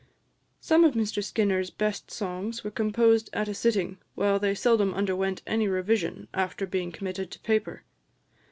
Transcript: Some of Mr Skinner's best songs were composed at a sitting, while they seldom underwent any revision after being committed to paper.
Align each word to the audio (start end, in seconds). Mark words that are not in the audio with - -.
Some 0.59 0.83
of 0.83 0.95
Mr 0.95 1.23
Skinner's 1.23 1.69
best 1.69 2.09
songs 2.09 2.63
were 2.63 2.71
composed 2.71 3.29
at 3.33 3.47
a 3.47 3.53
sitting, 3.53 3.99
while 4.15 4.39
they 4.39 4.55
seldom 4.55 4.95
underwent 4.95 5.43
any 5.45 5.67
revision 5.67 6.27
after 6.33 6.65
being 6.65 6.91
committed 6.91 7.29
to 7.29 7.39
paper. 7.41 7.83